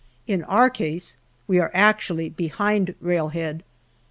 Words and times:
In 0.25 0.43
our 0.45 0.71
case 0.71 1.17
we 1.45 1.59
are 1.59 1.69
actually 1.75 2.27
behind 2.27 2.95
railhead. 3.01 3.63